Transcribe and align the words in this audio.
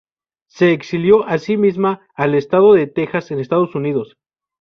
Se 0.47 0.71
exilió 0.71 1.27
a 1.27 1.37
sí 1.37 1.57
misma 1.57 2.07
al 2.15 2.33
estado 2.33 2.73
de 2.73 2.87
Texas 2.87 3.29
en 3.29 3.39
Estados 3.39 3.75
Unidos. 3.75 4.17